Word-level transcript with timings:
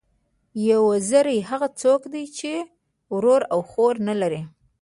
یو 0.67 0.81
وزری، 0.91 1.37
هغه 1.49 1.67
څوک 1.81 2.01
دئ، 2.13 2.23
چي 2.37 2.53
ورور 3.15 3.41
او 3.53 3.59
خور 3.69 3.95
نه 4.07 4.13
لري. 4.21 4.41